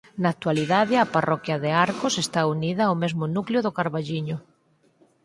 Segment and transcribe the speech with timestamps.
[0.21, 4.37] Na actualidade a parroquia de Arcos está unida ó mesmo núcleo do Carballiño.